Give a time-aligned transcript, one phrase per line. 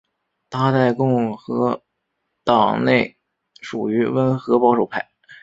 [0.49, 1.83] 他在共和
[2.43, 3.19] 党内
[3.61, 5.11] 属于温和保守派。